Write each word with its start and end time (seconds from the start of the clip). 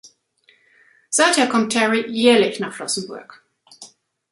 Seither 1.11 1.45
kommt 1.45 1.73
Terry 1.73 2.07
jährlich 2.09 2.59
nach 2.59 2.73
Flossenbürg. 2.73 3.43